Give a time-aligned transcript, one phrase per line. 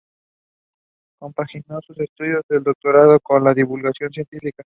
[1.19, 4.57] Compaginó sus estudios de doctorado con la divulgación científica.